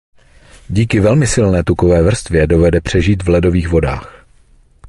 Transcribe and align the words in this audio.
Díky 0.69 0.99
velmi 0.99 1.27
silné 1.27 1.63
tukové 1.63 2.01
vrstvě 2.03 2.47
dovede 2.47 2.81
přežít 2.81 3.23
v 3.23 3.29
ledových 3.29 3.67
vodách. 3.69 4.25